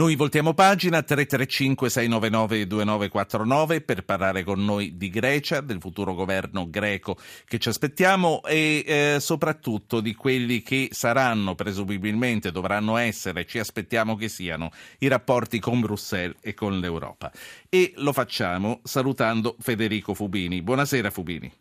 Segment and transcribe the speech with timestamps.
[0.00, 7.58] Noi voltiamo pagina 335-699-2949 per parlare con noi di Grecia, del futuro governo greco che
[7.58, 14.28] ci aspettiamo e eh, soprattutto di quelli che saranno, presumibilmente dovranno essere, ci aspettiamo che
[14.28, 17.30] siano, i rapporti con Bruxelles e con l'Europa.
[17.68, 20.62] E lo facciamo salutando Federico Fubini.
[20.62, 21.52] Buonasera Fubini.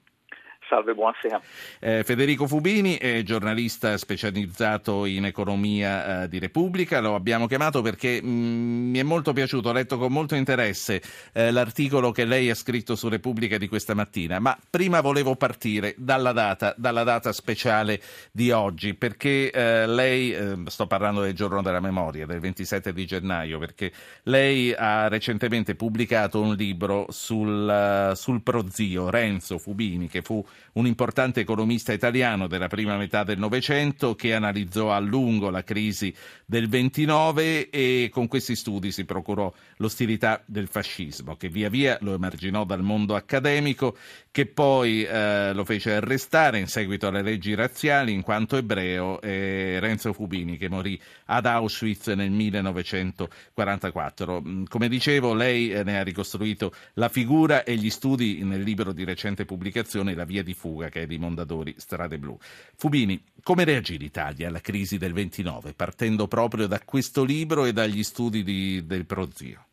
[0.69, 1.41] Salve, buonasera.
[1.79, 8.21] Eh, Federico Fubini è giornalista specializzato in economia eh, di Repubblica, lo abbiamo chiamato perché
[8.21, 11.01] mh, mm, mi è molto piaciuto, ho letto con molto interesse
[11.33, 15.95] eh, l'articolo che lei ha scritto su Repubblica di questa mattina, ma prima volevo partire
[15.97, 17.99] dalla data, dalla data speciale
[18.31, 23.07] di oggi, perché eh, lei, eh, sto parlando del giorno della memoria, del 27 di
[23.07, 23.91] gennaio, perché
[24.23, 31.39] lei ha recentemente pubblicato un libro sul, sul prozio Renzo Fubini, che fu un importante
[31.39, 36.13] economista italiano della prima metà del Novecento che analizzò a lungo la crisi
[36.45, 42.13] del 29 e con questi studi si procurò l'ostilità del fascismo che via via lo
[42.13, 43.97] emarginò dal mondo accademico
[44.31, 49.79] che poi eh, lo fece arrestare in seguito alle leggi razziali in quanto ebreo e
[49.79, 54.41] Renzo Fubini che morì ad Auschwitz nel 1944.
[54.41, 58.91] Mm, come dicevo, lei eh, ne ha ricostruito la figura e gli studi nel libro
[58.91, 62.37] di recente pubblicazione La via di fuga che è di Mondadori Strade Blu.
[62.75, 68.03] Fubini, come reagì l'Italia alla crisi del 29 partendo proprio da questo libro e dagli
[68.03, 69.68] studi di, del prozio?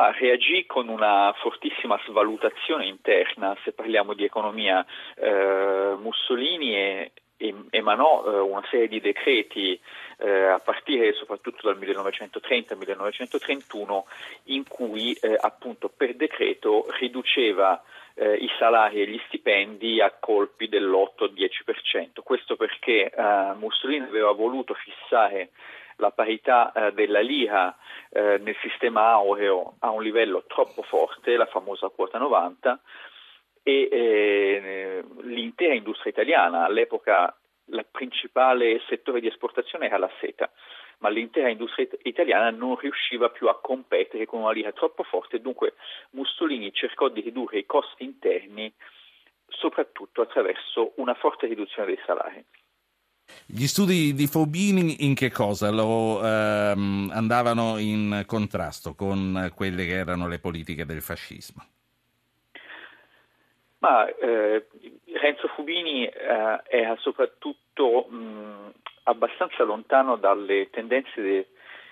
[0.00, 4.82] Ma reagì con una fortissima svalutazione interna, se parliamo di economia.
[5.14, 7.12] Eh, Mussolini e,
[7.68, 9.78] emanò eh, una serie di decreti
[10.20, 14.02] eh, a partire soprattutto dal 1930-1931
[14.44, 17.82] in cui eh, appunto per decreto riduceva
[18.14, 22.22] eh, i salari e gli stipendi a colpi dell'8-10%.
[22.24, 23.12] Questo perché
[23.58, 25.50] Mussolini aveva voluto fissare
[26.00, 27.76] la parità eh, della lira
[28.10, 32.80] eh, nel sistema aureo a un livello troppo forte, la famosa quota 90,
[33.62, 37.34] e eh, l'intera industria italiana, all'epoca
[37.66, 40.50] il principale settore di esportazione era la seta,
[40.98, 45.74] ma l'intera industria italiana non riusciva più a competere con una lira troppo forte dunque
[46.10, 48.72] Mussolini cercò di ridurre i costi interni
[49.48, 52.44] soprattutto attraverso una forte riduzione dei salari.
[53.52, 59.94] Gli studi di Fobini in che cosa lo ehm, andavano in contrasto con quelle che
[59.94, 61.64] erano le politiche del fascismo?
[63.78, 64.68] Ma eh,
[65.20, 68.72] Renzo Fubini eh, era soprattutto mh,
[69.04, 71.48] abbastanza lontano dalle tendenze de,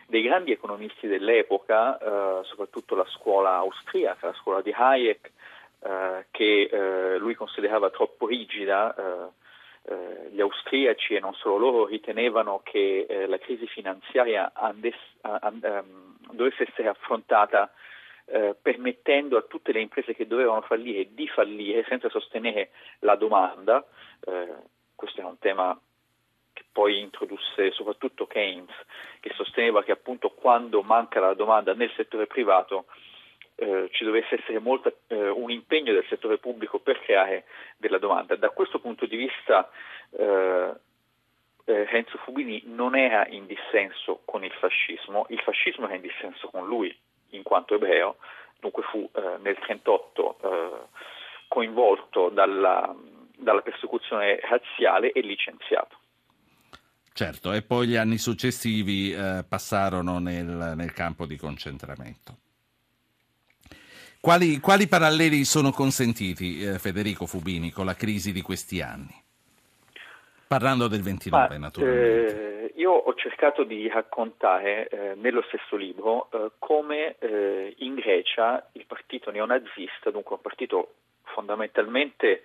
[0.06, 5.32] dei grandi economisti dell'epoca, eh, soprattutto la scuola austriaca, la scuola di Hayek,
[5.80, 8.94] eh, che eh, lui considerava troppo rigida.
[9.90, 16.16] Eh, gli austriaci e non solo loro ritenevano che la crisi finanziaria andes, and, um,
[16.32, 17.72] dovesse essere affrontata
[18.26, 23.84] eh, permettendo a tutte le imprese che dovevano fallire di fallire senza sostenere la domanda.
[24.20, 24.54] Eh,
[24.94, 25.78] questo è un tema
[26.52, 28.74] che poi introdusse soprattutto Keynes,
[29.20, 32.86] che sosteneva che appunto quando manca la domanda nel settore privato
[33.60, 37.44] eh, ci dovesse essere molta, eh, un impegno del settore pubblico per creare
[37.76, 38.36] della domanda.
[38.36, 39.68] Da questo punto di vista
[40.10, 40.72] eh,
[41.64, 46.48] eh Renzo Fubini non era in dissenso con il fascismo, il fascismo era in dissenso
[46.48, 46.96] con lui,
[47.30, 48.18] in quanto ebreo,
[48.60, 50.86] dunque fu eh, nel 1938 eh,
[51.48, 52.94] coinvolto dalla,
[53.36, 55.96] dalla persecuzione razziale e licenziato.
[57.12, 62.36] Certo, e poi gli anni successivi eh, passarono nel, nel, campo di concentramento.
[64.20, 69.14] Quali, quali paralleli sono consentiti, eh, Federico Fubini, con la crisi di questi anni?
[70.48, 72.72] Parlando del 29, Ma, naturalmente.
[72.72, 78.68] Eh, io ho cercato di raccontare eh, nello stesso libro eh, come eh, in Grecia
[78.72, 82.42] il partito neonazista, dunque un partito fondamentalmente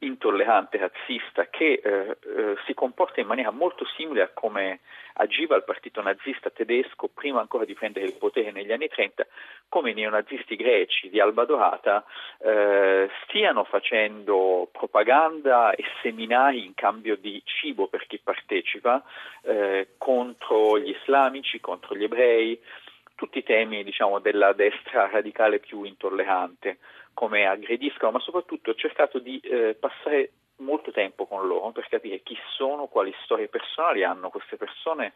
[0.00, 4.80] intollerante, razzista, che eh, eh, si comporta in maniera molto simile a come
[5.14, 9.26] agiva il partito nazista tedesco prima ancora di prendere il potere negli anni 30,
[9.68, 12.04] come i neonazisti greci di Alba Dorata
[12.38, 19.02] eh, stiano facendo propaganda e seminari in cambio di cibo per chi partecipa
[19.42, 22.60] eh, contro gli islamici, contro gli ebrei,
[23.14, 26.78] tutti i temi diciamo, della destra radicale più intollerante
[27.16, 32.20] come aggrediscono, ma soprattutto ho cercato di eh, passare molto tempo con loro per capire
[32.22, 35.14] chi sono, quali storie personali hanno queste persone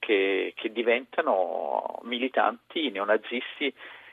[0.00, 3.72] che, che diventano militanti neonazisti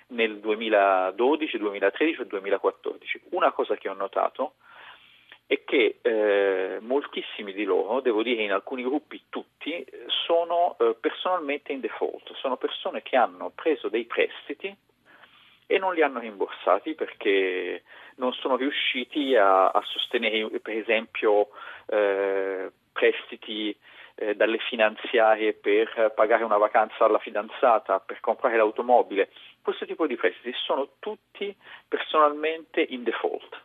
[0.10, 3.22] nel 2012, 2013 e 2014.
[3.32, 4.54] Una cosa che ho notato
[5.48, 9.84] è che eh, moltissimi di loro, devo dire in alcuni gruppi tutti,
[10.26, 14.76] sono eh, personalmente in default, sono persone che hanno preso dei prestiti
[15.68, 17.84] e non li hanno rimborsati perché
[18.16, 21.50] non sono riusciti a, a sostenere per esempio
[21.88, 23.76] eh, prestiti
[24.16, 29.30] eh, dalle finanziarie per pagare una vacanza alla fidanzata, per comprare l'automobile.
[29.62, 31.56] Questo tipo di prestiti sono tutti
[31.88, 33.65] personalmente in default.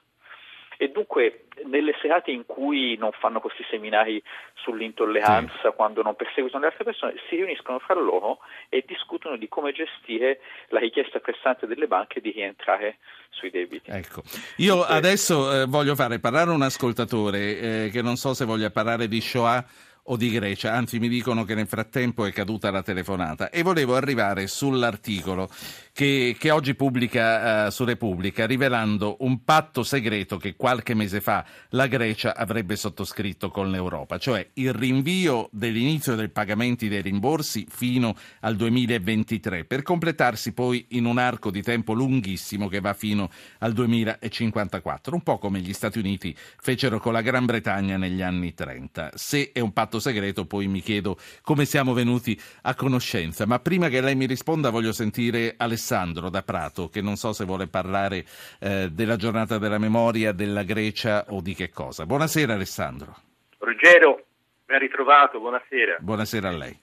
[0.83, 4.23] E dunque nelle serate in cui non fanno questi seminari
[4.55, 5.77] sull'intolleranza, sì.
[5.77, 8.39] quando non perseguitano le altre persone, si riuniscono fra loro
[8.71, 12.97] e discutono di come gestire la richiesta pressante delle banche di rientrare
[13.29, 13.91] sui debiti.
[13.91, 14.23] Ecco,
[14.57, 18.71] io Dunque, adesso eh, voglio fare parlare un ascoltatore eh, che non so se voglia
[18.71, 19.63] parlare di Shoah
[20.05, 23.97] o di Grecia, anzi mi dicono che nel frattempo è caduta la telefonata e volevo
[23.97, 25.49] arrivare sull'articolo
[25.93, 31.45] che, che oggi pubblica uh, su Repubblica rivelando un patto segreto che qualche mese fa
[31.71, 38.15] la Grecia avrebbe sottoscritto con l'Europa, cioè il rinvio dell'inizio dei pagamenti dei rimborsi fino
[38.41, 43.73] al 2023 per completarsi poi in un arco di tempo lunghissimo che va fino al
[43.73, 49.13] 2054, un po' come gli Stati Uniti fecero con la Gran Bretagna negli anni 30.
[49.15, 53.89] Se è un patto segreto poi mi chiedo come siamo venuti a conoscenza, ma prima
[53.89, 57.67] che lei mi risponda voglio sentire Alessandro Alessandro da Prato, che non so se vuole
[57.67, 58.27] parlare
[58.61, 62.05] eh, della giornata della memoria, della Grecia o di che cosa.
[62.05, 63.17] Buonasera Alessandro.
[63.57, 64.27] Ruggero,
[64.67, 65.97] ben ritrovato, buonasera.
[66.01, 66.79] Buonasera a lei.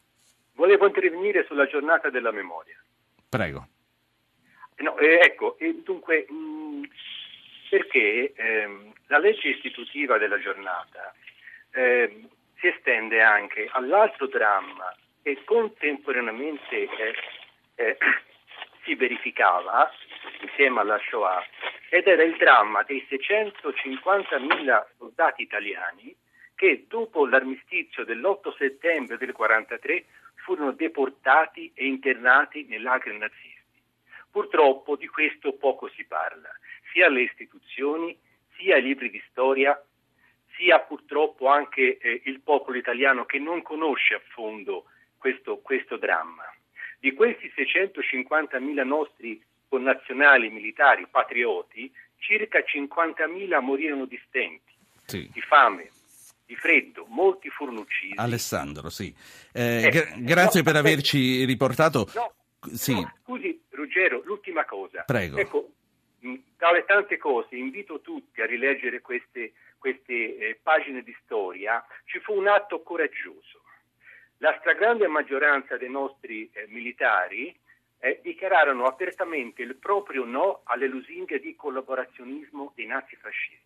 [0.53, 2.81] Volevo intervenire sulla giornata della memoria.
[3.29, 3.67] Prego.
[4.77, 6.83] No, eh, ecco, eh, dunque, mh, mm,
[7.69, 11.13] perché ehm, la legge istitutiva della giornata
[11.71, 12.27] ehm,
[12.59, 14.91] si estende anche all'altro dramma
[15.21, 16.87] che contemporaneamente
[17.75, 17.97] eh,
[18.87, 19.91] si verificava
[20.41, 21.45] insieme alla Shoah
[21.89, 26.15] ed era il dramma dei 650.000 soldati italiani
[26.55, 30.05] che dopo l'armistizio dell'8 settembre del 1943
[30.35, 33.55] furono deportati e internati nei lagri nazisti.
[34.31, 36.49] Purtroppo di questo poco si parla,
[36.91, 38.17] sia alle istituzioni,
[38.55, 39.79] sia ai libri di storia,
[40.55, 44.85] sia purtroppo anche eh, il popolo italiano che non conosce a fondo
[45.17, 46.43] questo, questo dramma.
[46.99, 54.73] Di questi 650.000 nostri connazionali militari patrioti, circa 50.000 morirono di stenti,
[55.05, 55.29] sì.
[55.31, 55.89] di fame,
[56.45, 58.13] di freddo, molti furono uccisi.
[58.15, 59.13] Alessandro, sì.
[59.53, 62.09] Eh, eh, gra- grazie no, per averci riportato.
[62.15, 62.33] No,
[62.73, 62.93] sì.
[62.93, 65.03] no, scusi, Ruggero, l'ultima cosa.
[65.03, 65.37] Prego.
[65.37, 65.69] Ecco,
[66.57, 71.85] tra le tante cose, invito tutti a rileggere queste, queste eh, pagine di storia.
[72.05, 73.61] Ci fu un atto coraggioso
[74.37, 77.55] la stragrande maggioranza dei nostri eh, militari
[77.99, 83.65] eh, dichiararono apertamente il proprio no alle lusinghe di collaborazionismo dei nazifascisti.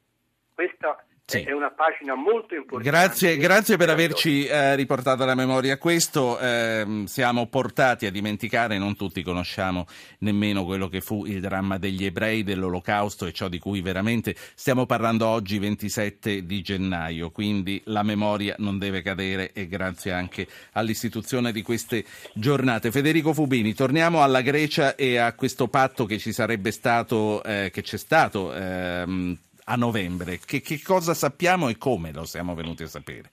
[0.54, 1.44] Questa sì.
[1.44, 2.90] È una pagina molto importante.
[2.90, 6.38] Grazie, grazie per averci eh, riportato alla memoria questo.
[6.40, 9.88] Eh, siamo portati a dimenticare, non tutti conosciamo
[10.20, 14.86] nemmeno quello che fu il dramma degli ebrei, dell'olocausto e ciò di cui veramente stiamo
[14.86, 17.32] parlando oggi, 27 di gennaio.
[17.32, 22.92] Quindi la memoria non deve cadere e grazie anche all'istituzione di queste giornate.
[22.92, 27.82] Federico Fubini, torniamo alla Grecia e a questo patto che ci sarebbe stato, eh, che
[27.82, 30.40] c'è stato ehm, a novembre.
[30.46, 33.32] Che, che, cosa sappiamo e come lo siamo venuti a sapere?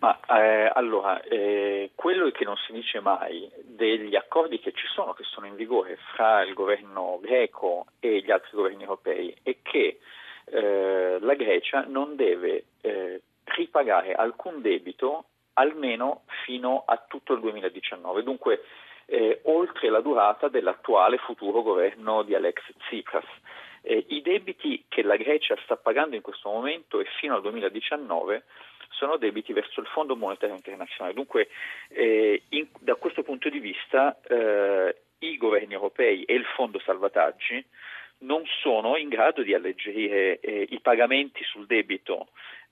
[0.00, 5.12] Ma eh, allora, eh, quello che non si dice mai degli accordi che ci sono,
[5.12, 9.98] che sono in vigore fra il governo greco e gli altri governi europei, è che
[10.44, 15.24] eh, la Grecia non deve eh, ripagare alcun debito
[15.54, 18.22] almeno fino a tutto il 2019.
[18.22, 18.62] Dunque,
[19.06, 23.24] eh, oltre la durata dell'attuale futuro governo di Alex Tsipras.
[23.88, 28.44] Eh, I debiti che la Grecia sta pagando in questo momento e fino al 2019
[28.90, 31.14] sono debiti verso il Fondo Monetario Internazionale.
[31.14, 31.48] Dunque,
[31.88, 37.64] eh, in, da questo punto di vista, eh, i governi europei e il Fondo Salvataggi
[38.18, 42.28] non sono in grado di alleggerire eh, i pagamenti sul debito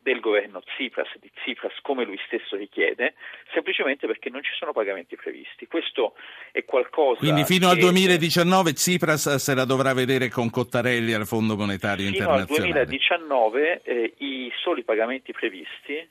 [0.06, 3.14] del governo Tsipras, di Tsipras come lui stesso richiede,
[3.52, 5.66] semplicemente perché non ci sono pagamenti previsti.
[5.66, 6.14] Questo
[6.52, 7.18] è qualcosa.
[7.18, 12.18] Quindi fino al 2019 Tsipras se la dovrà vedere con Cottarelli al Fondo Monetario fino
[12.18, 12.78] Internazionale.
[12.80, 16.08] Al 2019 eh, i soli pagamenti previsti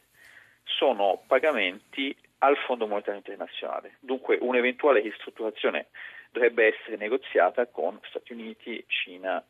[0.66, 3.96] sono pagamenti al Fondo Monetario Internazionale.
[4.02, 5.88] Dunque un'eventuale ristrutturazione
[6.34, 9.42] dovrebbe essere negoziata con Stati Uniti, Cina,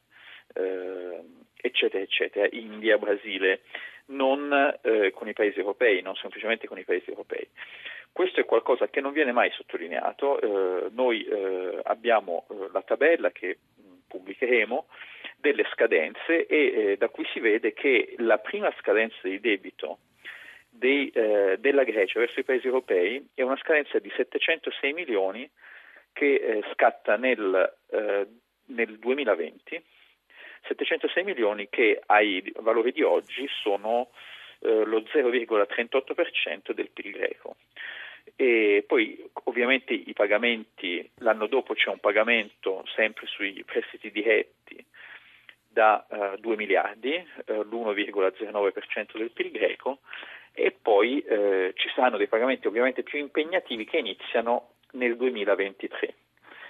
[0.53, 1.19] eh,
[1.65, 3.61] eccetera, eccetera, India, Brasile
[4.07, 7.47] non eh, con i paesi europei, non semplicemente con i paesi europei.
[8.11, 13.31] Questo è qualcosa che non viene mai sottolineato, eh, noi eh, abbiamo eh, la tabella
[13.31, 14.87] che mh, pubblicheremo
[15.37, 19.99] delle scadenze e eh, da cui si vede che la prima scadenza di debito
[20.69, 25.49] dei, della Grecia verso i paesi europei è una scadenza di 706 milioni
[26.11, 27.73] che scatta nel,
[28.65, 29.81] nel 2020,
[30.67, 34.09] 706 milioni che ai valori di oggi sono
[34.59, 37.55] eh, lo 0,38% del PIL greco.
[38.35, 44.83] E poi ovviamente i pagamenti, l'anno dopo c'è un pagamento sempre sui prestiti diretti
[45.67, 47.13] da uh, 2 miliardi,
[47.47, 49.99] uh, l'1,09% del PIL greco,
[50.53, 56.13] e poi uh, ci saranno dei pagamenti ovviamente più impegnativi che iniziano nel 2023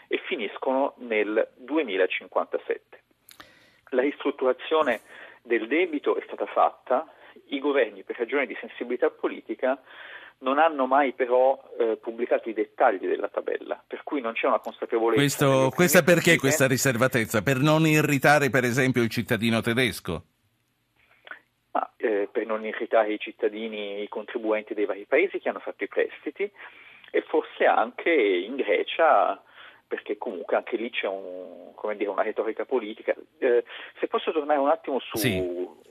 [0.07, 3.03] e finiscono nel 2057.
[3.89, 5.01] La ristrutturazione
[5.41, 7.07] del debito è stata fatta,
[7.47, 9.79] i governi per ragioni di sensibilità politica
[10.39, 14.59] non hanno mai però eh, pubblicato i dettagli della tabella, per cui non c'è una
[14.59, 15.21] consapevolezza.
[15.21, 17.41] Questo, questa perché questa riservatezza?
[17.41, 20.23] Per non irritare per esempio il cittadino tedesco?
[21.71, 25.83] Ma, eh, per non irritare i cittadini, i contribuenti dei vari paesi che hanno fatto
[25.83, 26.49] i prestiti
[27.11, 29.41] e forse anche in Grecia
[29.87, 33.15] perché comunque anche lì c'è un, dire, una retorica politica.
[33.37, 33.63] Eh,
[33.99, 35.39] se posso tornare un attimo su, sì.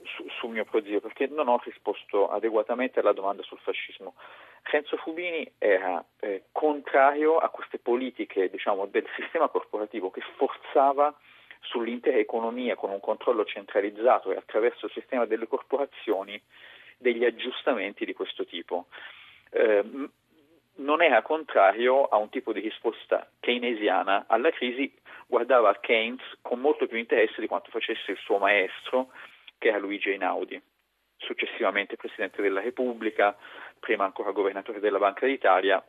[0.03, 4.15] su, sul mio prozio, perché non ho risposto adeguatamente alla domanda sul fascismo.
[4.63, 11.15] Renzo Fubini era eh, contrario a queste politiche diciamo, del sistema corporativo che forzava
[11.61, 16.39] sull'intera economia con un controllo centralizzato e attraverso il sistema delle corporazioni
[16.97, 18.87] degli aggiustamenti di questo tipo.
[19.51, 19.83] Eh,
[20.77, 24.93] non era contrario a un tipo di risposta keynesiana alla crisi,
[25.27, 29.09] guardava Keynes con molto più interesse di quanto facesse il suo maestro,
[29.57, 30.61] che era Luigi Einaudi,
[31.17, 33.35] successivamente Presidente della Repubblica,
[33.79, 35.83] prima ancora governatore della Banca d'Italia,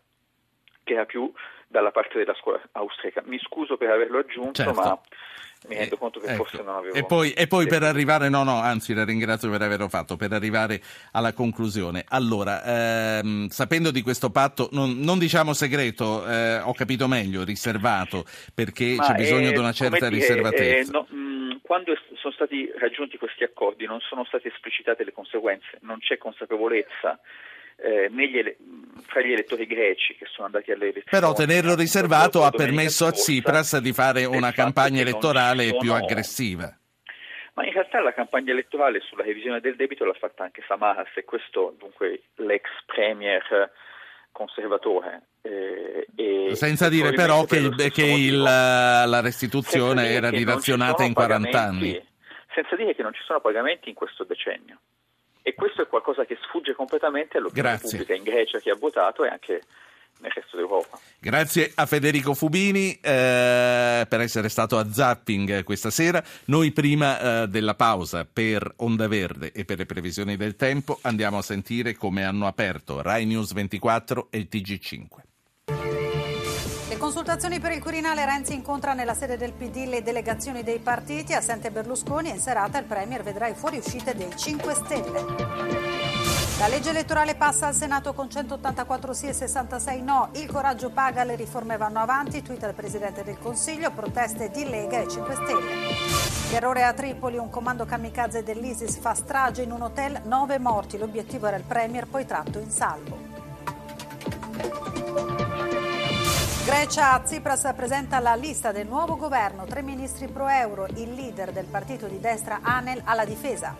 [0.85, 1.33] che era più
[1.67, 3.23] dalla parte della scuola austriaca.
[3.25, 4.73] Mi scuso per averlo aggiunto, certo.
[4.73, 5.01] ma
[5.69, 6.45] mi rendo eh, conto che ecco.
[6.45, 6.95] forse non avevo...
[6.95, 10.33] E poi, e poi per arrivare, no no, anzi la ringrazio per averlo fatto, per
[10.33, 10.81] arrivare
[11.13, 12.05] alla conclusione.
[12.09, 18.25] Allora, ehm, sapendo di questo patto, non, non diciamo segreto, eh, ho capito meglio, riservato,
[18.55, 20.91] perché Ma c'è bisogno di una certa dire, riservatezza.
[20.91, 25.13] Eh, no, mh, mm, quando sono stati raggiunti questi accordi non sono state esplicitate le
[25.13, 27.19] conseguenze, non c'è consapevolezza
[27.77, 28.57] eh, ele-
[29.07, 31.09] fra gli elettori greci che sono andati alle elezioni.
[31.09, 35.79] Però tenerlo riservato ha permesso a Tsipras di fare una campagna elettorale sono...
[35.79, 36.77] più aggressiva.
[37.55, 41.25] Ma in realtà la campagna elettorale sulla revisione del debito l'ha fatta anche Samaras e
[41.25, 43.71] questo dunque l'ex premier
[44.31, 45.23] conservatore.
[45.41, 46.07] Eh,
[46.53, 52.07] Senza dire però che, che il, la restituzione era dilazionata in 40 anni.
[52.53, 54.79] Senza dire che non ci sono pagamenti in questo decennio.
[55.47, 57.91] E questo è qualcosa che sfugge completamente all'opinione Grazie.
[57.91, 59.63] pubblica in Grecia che ha votato e anche
[60.19, 60.99] nel resto d'Europa.
[61.21, 66.21] Grazie a Federico Fubini eh, per essere stato a Zapping questa sera.
[66.47, 71.39] Noi prima eh, della pausa per Onda Verde e per le previsioni del tempo andiamo
[71.39, 75.26] a sentire come hanno aperto Rai News 24 e il TG5.
[76.99, 81.71] Consultazioni per il Quirinale Renzi incontra nella sede del PD le delegazioni dei partiti, assente
[81.71, 85.25] Berlusconi e in serata il Premier vedrà i fuoriuscite dei 5 Stelle.
[86.59, 90.31] La legge elettorale passa al Senato con 184 sì e 66 no.
[90.33, 92.43] Il coraggio paga, le riforme vanno avanti.
[92.43, 96.51] Tweet al Presidente del Consiglio, proteste di Lega e 5 Stelle.
[96.51, 100.97] Terrore a Tripoli, un comando kamikaze dell'ISIS fa strage in un hotel, 9 morti.
[100.97, 103.37] L'obiettivo era il Premier, poi tratto in salvo.
[106.77, 111.65] Grecia, Tsipras presenta la lista del nuovo governo, tre ministri pro euro, il leader del
[111.65, 113.75] partito di destra Anel alla difesa.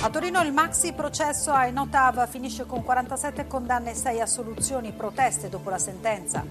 [0.00, 5.50] A Torino il maxi processo ai Notav finisce con 47 condanne e 6 assoluzioni, proteste
[5.50, 6.42] dopo la sentenza.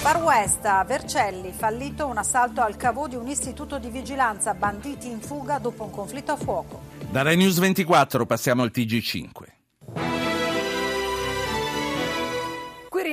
[0.00, 5.08] Far West, a Vercelli, fallito un assalto al cavo di un istituto di vigilanza, banditi
[5.08, 6.80] in fuga dopo un conflitto a fuoco.
[7.08, 9.49] Da Rai News 24 passiamo al TG5.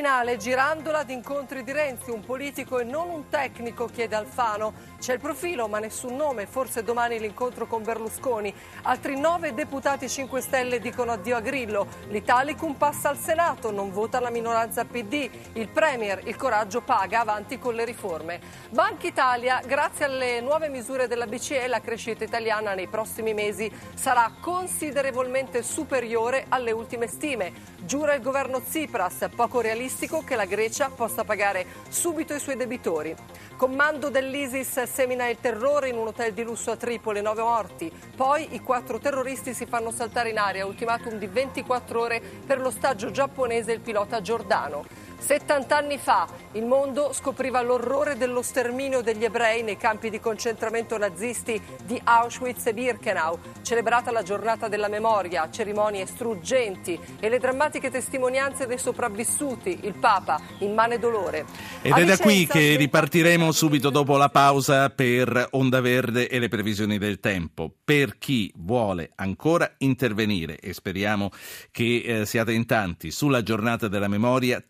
[0.08, 4.74] Quirinale, girandola di incontri di Renzi, un politico e non un tecnico, chiede Alfano.
[4.98, 6.46] C'è il profilo, ma nessun nome.
[6.46, 8.54] Forse domani l'incontro con Berlusconi.
[8.84, 11.88] Altri nove deputati 5 Stelle dicono addio a Grillo.
[12.08, 15.30] L'Italicum passa al Senato, non vota la minoranza PD.
[15.54, 18.40] Il Premier, il coraggio paga, avanti con le riforme.
[18.70, 24.32] Banca Italia, grazie alle nuove misure della BCE, la crescita italiana nei prossimi mesi sarà
[24.40, 27.76] considerevolmente superiore alle ultime stime.
[27.82, 29.60] Giura il governo Tsipras, poco
[29.98, 33.16] realistico che la Grecia possa pagare subito i suoi debitori.
[33.56, 37.92] Comando dell'ISIS semina il terrore in un hotel di lusso a Tripoli, nove morti.
[38.16, 43.10] Poi i quattro terroristi si fanno saltare in aria, ultimatum di 24 ore per l'ostaggio
[43.10, 44.86] giapponese e il pilota Giordano.
[45.20, 50.98] 70 anni fa il mondo scopriva l'orrore dello sterminio degli ebrei nei campi di concentramento
[50.98, 53.38] nazisti di Auschwitz e Birkenau.
[53.62, 60.40] Celebrata la giornata della memoria, cerimonie struggenti e le drammatiche testimonianze dei sopravvissuti, il Papa
[60.60, 61.46] immane dolore.
[61.82, 66.48] Ed è da qui che ripartiremo subito dopo la pausa per Onda Verde e le
[66.48, 67.72] previsioni del tempo.
[67.84, 71.30] Per chi vuole ancora intervenire e speriamo
[71.72, 74.64] che eh, siate in tanti sulla giornata della memoria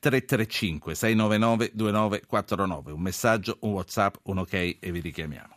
[0.45, 2.91] 335 699 2949.
[2.91, 5.56] Un messaggio, un WhatsApp, un ok e vi richiamiamo.